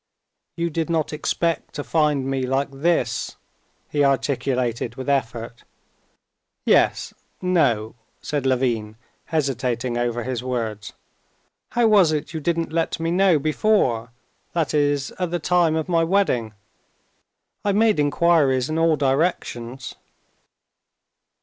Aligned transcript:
"You 0.55 0.71
did 0.71 0.89
not 0.89 1.13
expect 1.13 1.75
to 1.75 1.83
find 1.83 2.25
me 2.25 2.41
like 2.47 2.71
this," 2.71 3.35
he 3.87 4.03
articulated 4.03 4.95
with 4.95 5.07
effort. 5.07 5.63
"Yes... 6.65 7.13
no," 7.39 7.93
said 8.19 8.47
Levin, 8.47 8.95
hesitating 9.25 9.99
over 9.99 10.23
his 10.23 10.43
words. 10.43 10.93
"How 11.73 11.85
was 11.85 12.11
it 12.11 12.33
you 12.33 12.39
didn't 12.39 12.73
let 12.73 12.99
me 12.99 13.11
know 13.11 13.37
before, 13.37 14.09
that 14.53 14.73
is, 14.73 15.11
at 15.19 15.29
the 15.29 15.37
time 15.37 15.75
of 15.75 15.87
my 15.87 16.03
wedding? 16.03 16.55
I 17.63 17.71
made 17.71 17.99
inquiries 17.99 18.71
in 18.71 18.79
all 18.79 18.95
directions." 18.95 19.93